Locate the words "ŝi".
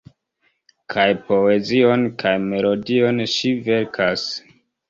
3.37-3.55